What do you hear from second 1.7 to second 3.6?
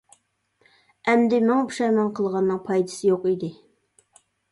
پۇشايمان قىلغاننىڭ پايدىسى يوق ئىدى.